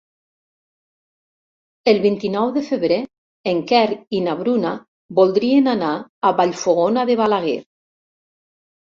El 1.91 1.99
vint-i-nou 2.05 2.47
de 2.55 2.63
febrer 2.69 2.97
en 3.51 3.59
Quer 3.71 3.83
i 4.19 4.21
na 4.27 4.33
Bruna 4.39 4.71
voldrien 5.19 5.69
anar 5.75 5.91
a 6.31 6.31
Vallfogona 6.41 7.05
de 7.11 7.17
Balaguer. 7.21 7.55